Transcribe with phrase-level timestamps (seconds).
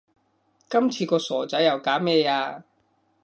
[0.67, 2.63] 今次個傻仔又搞咩呀